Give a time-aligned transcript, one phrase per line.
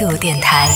[0.00, 0.66] 态度电台。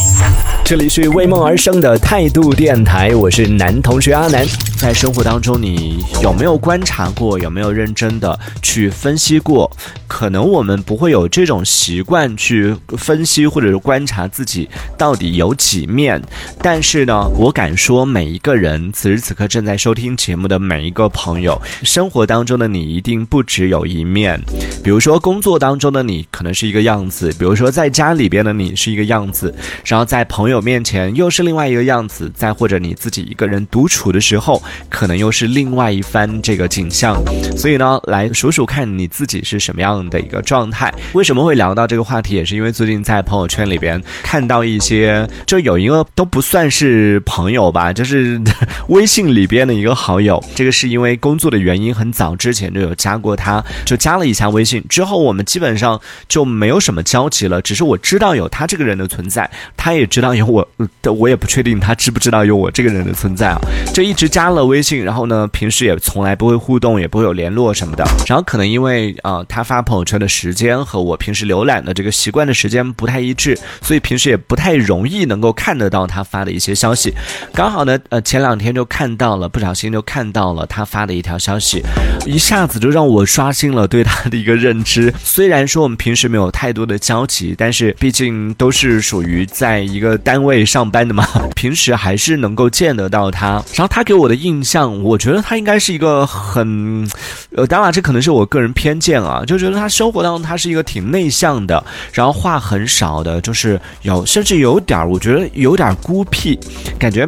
[0.62, 4.44] 这里是为梦而生的态度电台，我是男同学阿南。
[4.76, 7.38] 在生活当中，你有没有观察过？
[7.38, 9.70] 有没有认真的去分析过？
[10.06, 14.68] 可能我们不会有这种习惯去分析或者是观察自己
[14.98, 16.20] 到底有几面，
[16.60, 24.38] 但是呢，我敢说，每一个人此时此刻正在收听节目的每一个朋友，生活当中的你一定不只有一面。
[24.84, 29.52] 比如说工作当中的你可能是一个样子，比如说在家里边的你是一个样子，
[29.82, 37.16] 然后在朋友面前又是另外一个样子，再或者你自己一个人独处的时候，可能又是另外一番这个景象。
[37.56, 40.92] 所以呢，来数数看你自己是什么样的一个状态。
[41.14, 48.38] 为什么会聊到这个话题，也是因为最近在朋友圈里边看到一些，就有一个都不算是朋友吧，就是
[48.88, 50.44] 微信里边的一个好友。
[50.54, 54.73] 这个是因为工作的原因，很早之前就有加过他，就加了一下微信。
[54.88, 60.68] 之后我们基本上就没有什么交集了，只是我知道有他这个人的存在，他也知道有我，
[61.02, 63.58] 呃我也不确定他知不知道有我这个人的存在啊。
[63.92, 68.04] 就一直加了微信，然后呢，平时也从来不会互动，也不会有联络什么的。
[68.26, 77.12] 然后可能因为啊、呃他发朋友圈的时间和我平时浏览的这个习惯的时间不太一致，所以平时也不太容易能够看得到他发的一些消息。
[77.52, 81.82] 刚好呢，呃，前两天就看到了，不小心就看到了他发的一条消息，
[82.26, 85.12] 一下子就让我刷新了对他的一个认知。
[85.22, 93.62] 虽然说我们平时没有太多的交集，但是毕竟都是属于在一个单位上班的嘛， 平时还是能够见得到他。
[93.74, 97.08] 然后他给我的印象，我觉得他应该是一个很，
[97.54, 106.58] 呃，当然这可能是我个人偏见啊，就觉得他生活当中他是一个挺内向的，然后话很少的，就是有甚至有点儿，我觉得有点孤僻，
[106.98, 107.26] 感觉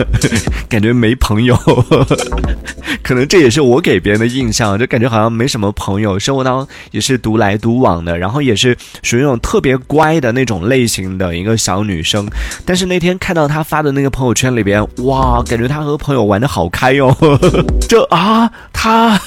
[0.68, 1.56] 感觉没朋友。
[3.02, 12.26] 可能这也是我给别人的印象，就感觉好像没什么朋友，生活当中也是独来独往的，然后也是属于那种特别乖的那种类型的一个小女生。
[12.64, 17.16] 但是那天看到她发的那个朋友圈里边，哇，感觉她和朋友玩的好开哟、
[17.88, 19.20] 这啊，她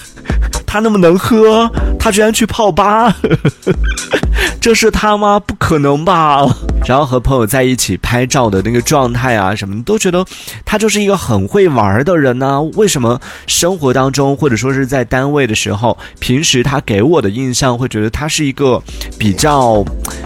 [0.66, 3.16] 她那么能喝，她居然去泡吧，
[4.62, 5.40] 这是她吗？
[5.40, 6.46] 不可能吧！
[6.90, 10.26] 然后和朋友在一起拍照的那个状态啊，什么都觉得
[10.66, 18.82] 他就是一个很会玩的人呢、为什么生活当中或者说是在单位的时候，平时他给我的印象会觉得他是一个
[19.20, 19.86] 比较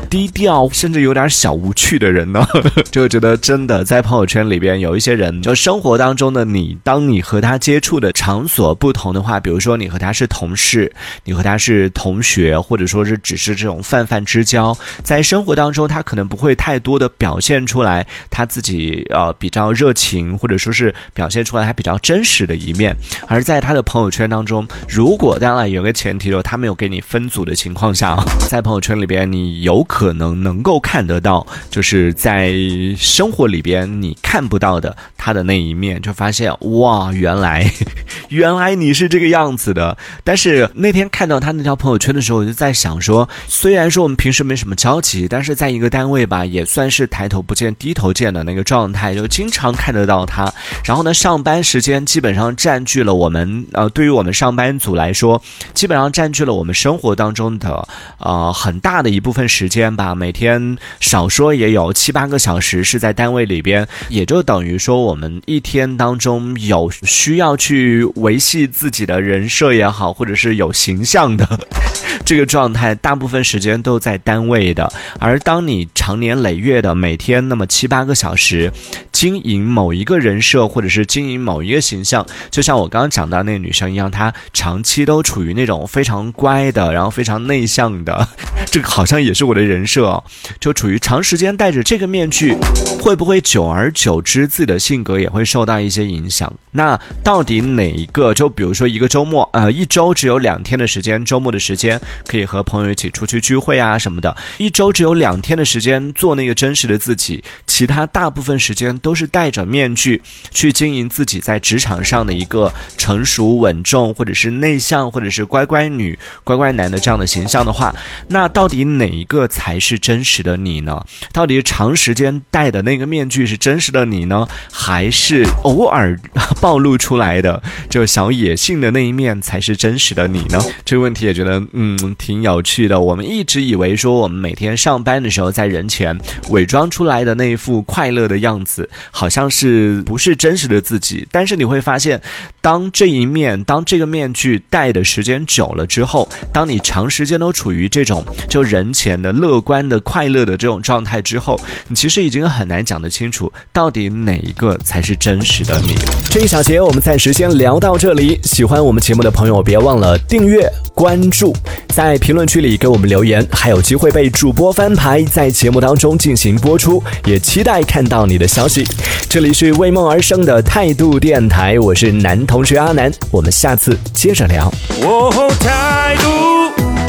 [0.09, 2.47] 低调，甚至有点小无趣的人呢？
[2.90, 10.90] 就觉得真的在朋友圈里边有一些人，就生活当中的你，当你和他接触的场所不同的话，比如说你和他是同事，
[11.25, 22.95] 你和他是同学，或者说是只是这种泛泛之交，在生活当中他可能不会太多的表现出来他自己呃比较热情，或者说是表现出来他比较真实的一面，
[23.27, 28.17] 而在他的朋友圈当中，如果当然有个前提就他没有给你分组的情况下，
[28.49, 32.53] 在朋友圈里边你有可能能够看得到，就是在
[32.97, 37.71] 生活里边你看不到的他的那一面，就发现哇，原来
[38.29, 39.97] 原来你是这个样子的。
[40.23, 50.51] 但是那天看到他那条朋友圈的时候，我就在想说，虽然说我们平时没什么交集，但是在一个单位吧，啊也算是抬头不见低头见的那个状态，就经常看得到他。
[50.83, 55.41] 然后呢，上班时间基本上占据了我们呃，对于我们上班族来说，
[55.73, 60.16] 基本上占据了我们生活当中的呃很大的一部分时间吧。
[60.16, 71.47] 每天少说也有七八个小时是在单位里边，也就等于说我们一天当中有需要去维系自己的人设也好，或者是有形象的
[72.25, 74.91] 这个状态，大部分时间都在单位的。
[75.19, 78.72] 而当你长年累月的每天那么七八个小时，
[79.11, 88.28] 经营某一个人设，或者是经营某一个形象，就像我刚刚讲到那个女生一样，她长期都处于那种非常乖的，然后非常内向的，
[88.73, 90.23] 这个好像也是我的人设哦，
[90.59, 92.57] 就处于长时间戴着这个面具，
[93.00, 96.51] 会不会久而久之自己的性格也会受到一些影响？
[96.72, 98.33] 那到底哪一个？
[98.33, 110.19] 就比如说一个周末，呃，一周只有两天的时间，周末的时间可以和朋友一起出去聚会啊什么的，一周只有两天的时间做那个真实的自己，其他大部分时间都是戴着面具
[110.50, 117.94] 去经营自己在职场上的一个成熟稳重，或者是内向，或者是乖乖女、乖乖男的这样的形象的话，
[118.30, 121.06] 那到到底哪一个才是真实的你呢？
[121.33, 126.18] 到底长时间戴的那个面具是真实的你呢，还是偶尔
[126.62, 130.63] 暴露出来的就小野性的那一面才是真实的你呢？
[130.86, 132.98] 这个问题也觉得，嗯，挺有趣的。
[133.01, 136.18] 我们一直以为说，我们每天上班的时候，在人前
[136.51, 141.27] 伪装出来的那一副快乐的样子，好像是不是真实的自己。
[141.30, 142.21] 但是你会发现，
[142.62, 155.95] 当这一面，当这个面具戴的时间久了之后，当你长时间都处于这种就人前的乐观的、快乐的这种状态之后，你其实已经很难讲得清楚，到底哪一个才是真实的你。
[156.29, 158.39] 这一小节我们暂时先聊到这里。
[158.44, 161.51] 喜欢我们节目的朋友，别忘了订阅、关注，
[161.88, 167.01] 在评论区里给我们留言，还有机会被主播翻牌，在节目当中进行播出。
[167.25, 168.88] 也期待看到你的消息。
[169.27, 174.71] 这里是为梦而生的态度电台，我是男同学阿南，我们下次接着聊。
[175.01, 176.52] 哦，态度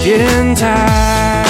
[0.05, 1.44] 电台。